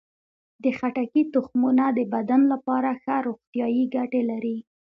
[0.63, 4.57] د خټکي تخمونه د بدن لپاره ښه روغتیايي ګټې لري.